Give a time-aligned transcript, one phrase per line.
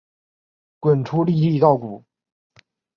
[0.79, 2.03] 滚出粒粒稻谷